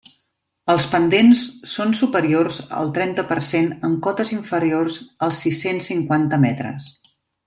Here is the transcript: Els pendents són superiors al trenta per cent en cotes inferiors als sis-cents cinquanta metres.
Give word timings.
Els 0.73 0.85
pendents 0.93 1.41
són 1.73 1.91
superiors 1.99 2.57
al 2.77 2.89
trenta 2.95 3.25
per 3.31 3.37
cent 3.51 3.67
en 3.89 3.93
cotes 4.07 4.31
inferiors 4.37 4.97
als 5.27 5.43
sis-cents 5.45 5.91
cinquanta 5.95 6.41
metres. 6.47 6.89